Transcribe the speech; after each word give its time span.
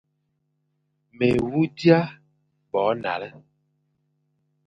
Mé 1.17 1.27
wu 1.51 1.61
dia 1.77 1.99
bo 2.69 2.81
nale, 3.03 3.27